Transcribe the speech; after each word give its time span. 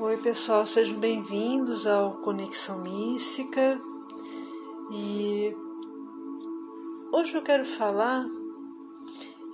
Oi, 0.00 0.16
pessoal, 0.18 0.64
sejam 0.64 0.94
bem-vindos 1.00 1.84
ao 1.84 2.18
Conexão 2.18 2.82
Mística. 2.82 3.80
E 4.92 5.52
hoje 7.10 7.34
eu 7.34 7.42
quero 7.42 7.64
falar 7.64 8.24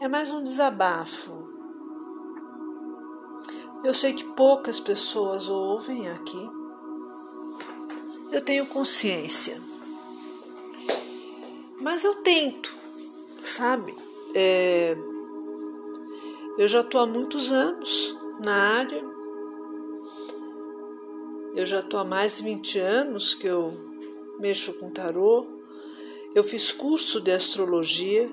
é 0.02 0.06
mais 0.06 0.30
um 0.30 0.42
desabafo. 0.42 1.32
Eu 3.82 3.94
sei 3.94 4.12
que 4.12 4.22
poucas 4.22 4.78
pessoas 4.78 5.48
ouvem 5.48 6.10
aqui. 6.10 6.50
Eu 8.30 8.44
tenho 8.44 8.66
consciência. 8.66 9.58
Mas 11.80 12.04
eu 12.04 12.16
tento, 12.16 12.76
sabe? 13.42 13.94
É, 14.34 14.94
eu 16.58 16.68
já 16.68 16.80
estou 16.80 17.00
há 17.00 17.06
muitos 17.06 17.50
anos 17.50 18.14
na 18.40 18.54
área 18.80 19.23
eu 21.54 21.64
já 21.64 21.80
estou 21.80 22.00
há 22.00 22.04
mais 22.04 22.38
de 22.38 22.42
20 22.44 22.78
anos 22.78 23.34
que 23.34 23.46
eu 23.46 23.72
mexo 24.40 24.72
com 24.74 24.90
tarô. 24.90 25.46
Eu 26.34 26.42
fiz 26.42 26.72
curso 26.72 27.20
de 27.20 27.30
astrologia. 27.30 28.28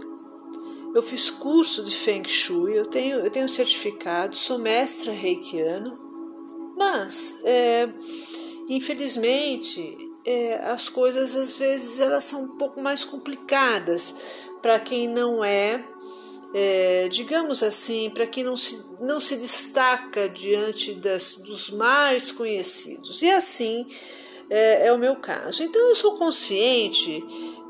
Eu 0.93 1.03
fiz 1.03 1.29
curso 1.29 1.83
de 1.83 1.95
Feng 1.95 2.27
Shui. 2.27 2.77
Eu 2.77 2.85
tenho, 2.85 3.19
eu 3.19 3.29
tenho 3.29 3.47
certificado, 3.47 4.35
sou 4.35 4.57
mestra 4.57 5.13
reikiana. 5.13 5.97
Mas, 6.75 7.39
é, 7.43 7.89
infelizmente, 8.67 9.97
é, 10.25 10.55
as 10.65 10.89
coisas 10.89 11.35
às 11.35 11.55
vezes 11.55 11.99
elas 11.99 12.23
são 12.23 12.43
um 12.45 12.57
pouco 12.57 12.81
mais 12.81 13.05
complicadas 13.05 14.15
para 14.61 14.79
quem 14.79 15.07
não 15.07 15.43
é 15.43 15.83
é, 16.53 17.07
digamos 17.09 17.63
assim, 17.63 18.09
para 18.09 18.27
quem 18.27 18.43
não 18.43 18.57
se, 18.57 18.83
não 18.99 19.19
se 19.19 19.35
destaca 19.35 20.27
diante 20.27 20.93
das, 20.93 21.35
dos 21.35 21.69
mais 21.69 22.31
conhecidos. 22.31 23.21
E 23.21 23.29
assim 23.29 23.85
é, 24.49 24.87
é 24.87 24.93
o 24.93 24.97
meu 24.97 25.15
caso. 25.15 25.63
Então 25.63 25.81
eu 25.81 25.95
sou 25.95 26.17
consciente 26.17 27.23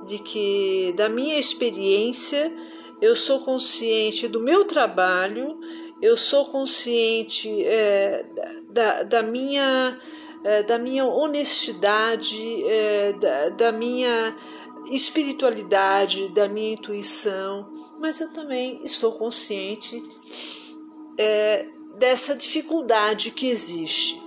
de 0.06 0.18
que, 0.20 0.94
da 0.98 1.08
minha 1.08 1.38
experiência, 1.38 2.52
eu 3.00 3.16
sou 3.16 3.40
consciente 3.40 4.28
do 4.28 4.40
meu 4.40 4.66
trabalho, 4.66 5.60
eu 6.02 6.18
sou 6.18 6.46
consciente 6.46 7.64
é, 7.64 8.26
da, 8.70 9.04
da, 9.04 9.22
minha, 9.22 10.00
é, 10.44 10.64
da 10.64 10.80
minha 10.80 11.06
honestidade, 11.06 12.64
é, 12.66 13.14
da, 13.14 13.50
da 13.50 13.72
minha 13.72 14.36
espiritualidade, 14.92 16.30
da 16.30 16.48
minha 16.48 16.74
intuição 16.74 17.82
mas 18.02 18.20
eu 18.20 18.34
também 18.34 18.82
estou 18.84 19.12
consciente 19.12 20.04
é, 21.16 21.70
dessa 22.00 22.36
dificuldade 22.36 23.30
que 23.30 23.48
existe. 23.48 24.20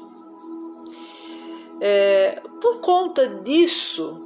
É, 1.81 2.41
por 2.61 2.81
conta 2.81 3.27
disso, 3.42 4.25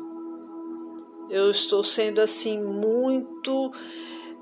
eu 1.31 1.51
estou 1.51 1.83
sendo 1.83 2.21
assim 2.21 2.63
muito 2.63 3.73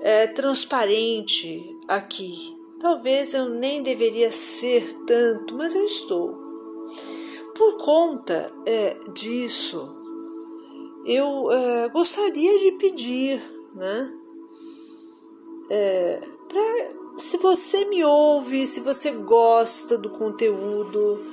é, 0.01 0.27
transparente 0.27 1.65
aqui. 1.87 2.53
Talvez 2.77 3.33
eu 3.33 3.47
nem 3.47 3.81
deveria 3.81 4.29
ser 4.29 4.91
tanto, 5.05 5.55
mas 5.55 5.73
eu 5.73 5.85
estou. 5.85 6.37
Por 7.55 7.77
conta 7.77 8.51
é, 8.65 8.97
disso, 9.13 9.95
eu 11.07 11.51
é, 11.51 11.89
gostaria 11.89 12.59
de 12.59 12.73
pedir, 12.73 13.41
né? 13.73 14.13
é, 15.69 16.19
pra, 16.47 16.89
se 17.17 17.37
você 17.37 17.85
me 17.85 18.03
ouve, 18.03 18.65
se 18.65 18.79
você 18.81 19.11
gosta 19.11 19.97
do 19.97 20.09
conteúdo, 20.09 21.23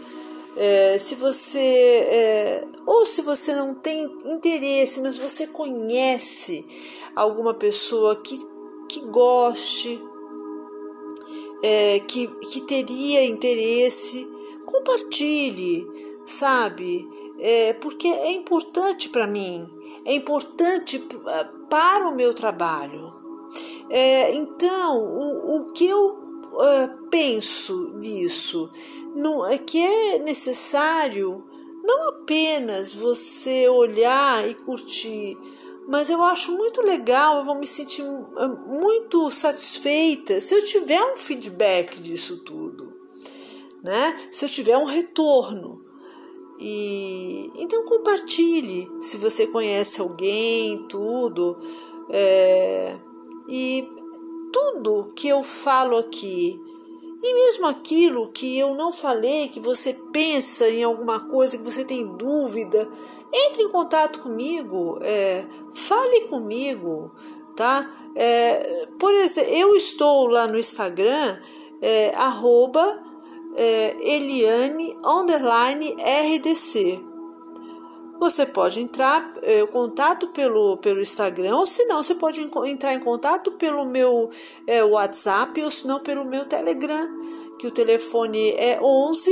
é, 0.56 0.98
se 0.98 1.14
você 1.14 1.58
é, 1.58 2.68
ou 2.86 3.04
se 3.06 3.22
você 3.22 3.54
não 3.54 3.74
tem 3.74 4.04
interesse, 4.24 5.00
mas 5.00 5.16
você 5.16 5.46
conhece 5.46 6.64
alguma 7.14 7.54
pessoa 7.54 8.16
que, 8.16 8.38
que 8.88 9.00
goste, 9.00 10.00
é, 11.62 12.00
que, 12.00 12.26
que 12.26 12.60
teria 12.62 13.24
interesse, 13.24 14.28
compartilhe, 14.64 15.86
sabe? 16.24 17.08
É, 17.38 17.72
porque 17.74 18.06
é 18.06 18.32
importante 18.32 19.08
para 19.08 19.26
mim, 19.26 19.68
é 20.04 20.14
importante 20.14 21.02
para 21.68 22.08
o 22.08 22.14
meu 22.14 22.32
trabalho. 22.32 23.12
É, 23.90 24.32
então, 24.32 24.98
o, 24.98 25.56
o 25.56 25.72
que 25.72 25.86
eu 25.86 26.24
é, 26.60 26.90
penso 27.10 27.98
disso 27.98 28.70
não, 29.14 29.46
é 29.46 29.58
que 29.58 29.78
é 29.78 30.18
necessário 30.18 31.44
não 31.82 32.08
apenas 32.08 32.94
você 32.94 33.68
olhar 33.68 34.48
e 34.48 34.54
curtir, 34.54 35.36
mas 35.86 36.08
eu 36.08 36.22
acho 36.22 36.50
muito 36.52 36.80
legal, 36.80 37.38
eu 37.38 37.44
vou 37.44 37.56
me 37.56 37.66
sentir 37.66 38.02
é, 38.02 38.48
muito 38.48 39.30
satisfeita 39.30 40.40
se 40.40 40.54
eu 40.54 40.64
tiver 40.64 41.02
um 41.12 41.16
feedback 41.16 42.00
disso 42.00 42.42
tudo, 42.42 42.94
né? 43.82 44.18
Se 44.32 44.44
eu 44.44 44.48
tiver 44.48 44.78
um 44.78 44.86
retorno. 44.86 45.84
E 46.58 47.50
então 47.56 47.84
compartilhe 47.84 48.90
se 49.00 49.16
você 49.16 49.46
conhece 49.46 50.00
alguém, 50.00 50.86
tudo. 50.88 51.56
É, 52.08 52.96
e 53.48 53.88
tudo 54.52 55.12
que 55.14 55.28
eu 55.28 55.42
falo 55.42 55.96
aqui, 55.96 56.60
e 57.22 57.34
mesmo 57.34 57.66
aquilo 57.66 58.30
que 58.30 58.58
eu 58.58 58.74
não 58.74 58.92
falei, 58.92 59.48
que 59.48 59.58
você 59.58 59.94
pensa 60.12 60.68
em 60.68 60.84
alguma 60.84 61.20
coisa, 61.20 61.56
que 61.56 61.64
você 61.64 61.84
tem 61.84 62.06
dúvida, 62.16 62.88
entre 63.32 63.64
em 63.64 63.70
contato 63.70 64.20
comigo, 64.20 64.98
é, 65.02 65.44
fale 65.74 66.28
comigo, 66.28 67.10
tá? 67.56 67.90
É, 68.14 68.86
por 68.98 69.12
exemplo, 69.14 69.50
eu 69.50 69.74
estou 69.74 70.28
lá 70.28 70.46
no 70.46 70.58
Instagram, 70.58 71.40
é, 71.80 72.14
arroba 72.14 73.02
é, 73.54 74.14
Eliane 74.14 74.96
RDC. 75.98 77.00
Você 78.18 78.46
pode 78.46 78.80
entrar 78.80 79.32
é, 79.42 79.66
contato 79.66 80.28
pelo, 80.28 80.78
pelo 80.78 81.00
Instagram, 81.00 81.56
ou 81.56 81.66
se 81.66 81.84
não, 81.84 82.02
você 82.02 82.14
pode 82.14 82.40
entrar 82.40 82.94
em 82.94 83.00
contato 83.00 83.52
pelo 83.52 83.84
meu 83.84 84.30
é, 84.66 84.82
WhatsApp, 84.84 85.62
ou 85.62 85.70
se 85.70 85.86
não, 85.86 86.00
pelo 86.00 86.24
meu 86.24 86.46
Telegram, 86.46 87.06
que 87.58 87.66
o 87.66 87.70
telefone 87.70 88.52
é 88.52 88.80
11 88.80 89.30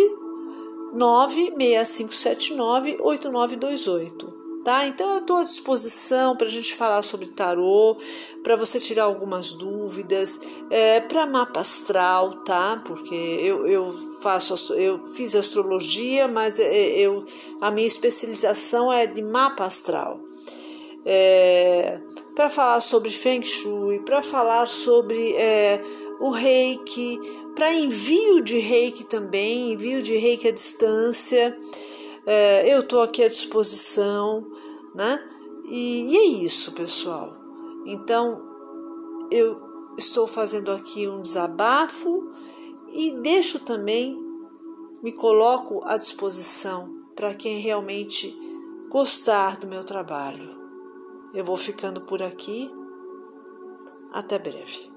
96579 0.94 2.98
8928 3.00 4.41
tá? 4.64 4.86
Então 4.86 5.14
eu 5.14 5.18
estou 5.20 5.36
à 5.36 5.44
disposição 5.44 6.36
para 6.36 6.46
a 6.46 6.50
gente 6.50 6.74
falar 6.74 7.02
sobre 7.02 7.28
tarô, 7.28 7.96
para 8.42 8.56
você 8.56 8.78
tirar 8.78 9.04
algumas 9.04 9.52
dúvidas, 9.52 10.40
é, 10.70 11.00
para 11.00 11.26
mapa 11.26 11.60
astral, 11.60 12.32
tá? 12.44 12.82
Porque 12.84 13.14
eu, 13.14 13.66
eu 13.66 13.94
faço, 14.20 14.74
eu 14.74 15.02
fiz 15.14 15.34
astrologia, 15.34 16.28
mas 16.28 16.58
é, 16.58 16.64
é, 16.64 17.00
eu 17.00 17.24
a 17.60 17.70
minha 17.70 17.86
especialização 17.86 18.92
é 18.92 19.06
de 19.06 19.22
mapa 19.22 19.64
astral. 19.64 20.20
É, 21.04 21.98
para 22.34 22.48
falar 22.48 22.80
sobre 22.80 23.10
Feng 23.10 23.44
Shui, 23.44 23.98
para 24.00 24.22
falar 24.22 24.66
sobre 24.66 25.34
é, 25.34 25.82
o 26.20 26.30
Reiki, 26.30 27.18
para 27.54 27.74
envio 27.74 28.40
de 28.40 28.58
Reiki 28.58 29.04
também, 29.04 29.72
envio 29.72 30.00
de 30.00 30.16
Reiki 30.16 30.48
à 30.48 30.52
distância. 30.52 31.56
É, 32.24 32.72
eu 32.72 32.80
estou 32.80 33.02
aqui 33.02 33.24
à 33.24 33.28
disposição, 33.28 34.46
né? 34.94 35.22
E, 35.64 36.12
e 36.12 36.16
é 36.16 36.24
isso, 36.44 36.72
pessoal. 36.72 37.36
Então, 37.84 38.42
eu 39.30 39.60
estou 39.96 40.26
fazendo 40.26 40.70
aqui 40.70 41.08
um 41.08 41.22
desabafo 41.22 42.30
e 42.92 43.12
deixo 43.22 43.58
também, 43.58 44.20
me 45.02 45.12
coloco 45.12 45.80
à 45.84 45.96
disposição 45.96 47.02
para 47.16 47.34
quem 47.34 47.58
realmente 47.58 48.36
gostar 48.88 49.56
do 49.56 49.66
meu 49.66 49.82
trabalho. 49.82 50.60
Eu 51.34 51.44
vou 51.44 51.56
ficando 51.56 52.02
por 52.02 52.22
aqui. 52.22 52.70
Até 54.12 54.38
breve. 54.38 54.91